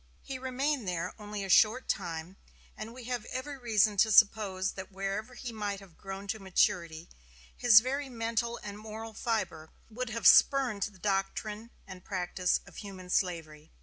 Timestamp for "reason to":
3.59-4.11